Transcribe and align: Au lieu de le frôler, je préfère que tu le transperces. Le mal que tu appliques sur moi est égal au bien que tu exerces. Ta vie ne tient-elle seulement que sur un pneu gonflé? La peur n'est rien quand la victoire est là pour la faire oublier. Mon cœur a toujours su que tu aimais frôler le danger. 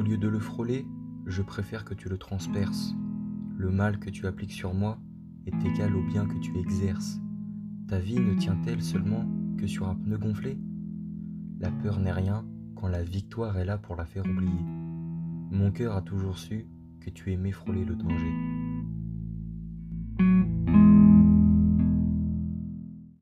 Au 0.00 0.02
lieu 0.02 0.16
de 0.16 0.28
le 0.28 0.38
frôler, 0.38 0.86
je 1.26 1.42
préfère 1.42 1.84
que 1.84 1.92
tu 1.92 2.08
le 2.08 2.16
transperces. 2.16 2.94
Le 3.58 3.70
mal 3.70 3.98
que 3.98 4.08
tu 4.08 4.26
appliques 4.26 4.50
sur 4.54 4.72
moi 4.72 4.98
est 5.44 5.66
égal 5.66 5.94
au 5.94 6.02
bien 6.02 6.24
que 6.24 6.38
tu 6.38 6.56
exerces. 6.56 7.20
Ta 7.86 7.98
vie 7.98 8.18
ne 8.18 8.32
tient-elle 8.32 8.80
seulement 8.80 9.26
que 9.58 9.66
sur 9.66 9.86
un 9.90 9.94
pneu 9.94 10.16
gonflé? 10.16 10.58
La 11.58 11.70
peur 11.70 12.00
n'est 12.00 12.12
rien 12.12 12.46
quand 12.76 12.88
la 12.88 13.02
victoire 13.02 13.58
est 13.58 13.66
là 13.66 13.76
pour 13.76 13.94
la 13.94 14.06
faire 14.06 14.24
oublier. 14.24 14.64
Mon 15.50 15.70
cœur 15.70 15.94
a 15.94 16.00
toujours 16.00 16.38
su 16.38 16.66
que 17.00 17.10
tu 17.10 17.32
aimais 17.32 17.52
frôler 17.52 17.84
le 17.84 17.94
danger. 17.94 18.79